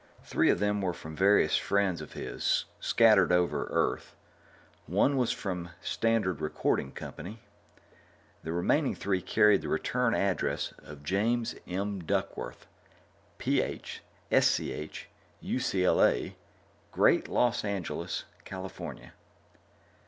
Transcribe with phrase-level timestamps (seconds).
[0.23, 4.15] Three of them were from various friends of his scattered over Earth;
[4.87, 7.39] one was from Standard Recording Company;
[8.41, 12.03] the remaining three carried the return address of James M.
[12.03, 12.65] Duckworth,
[13.37, 14.01] Ph.
[14.31, 15.05] Sch.,
[15.39, 16.35] U.C.L.A.,
[16.91, 19.13] Great Los Angeles, California.